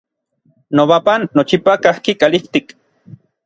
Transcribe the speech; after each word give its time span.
Nobapan 0.79 1.21
nochipa 1.39 1.73
kajki 1.87 2.11
kalijtik. 2.23 2.67